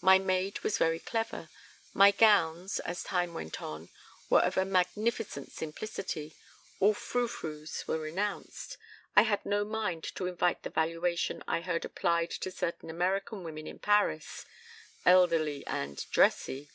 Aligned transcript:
My 0.00 0.16
maid 0.20 0.60
was 0.60 0.78
very 0.78 1.00
clever. 1.00 1.48
My 1.92 2.12
gowns, 2.12 2.78
as 2.78 3.02
time 3.02 3.34
went 3.34 3.60
on, 3.60 3.88
were 4.30 4.38
of 4.38 4.56
a 4.56 4.64
magnificent 4.64 5.50
simplicity; 5.50 6.36
all 6.78 6.94
frou 6.94 7.26
frous 7.26 7.84
were 7.88 7.98
renounced. 7.98 8.76
I 9.16 9.22
had 9.22 9.44
no 9.44 9.64
mind 9.64 10.04
to 10.14 10.28
invite 10.28 10.62
the 10.62 10.70
valuation 10.70 11.42
I 11.48 11.62
heard 11.62 11.84
applied 11.84 12.30
to 12.30 12.52
certain 12.52 12.90
American 12.90 13.42
women 13.42 13.66
in 13.66 13.80
Paris: 13.80 14.46
'elderly 15.04 15.66
and 15.66 15.96
dressy.'" 16.12 16.70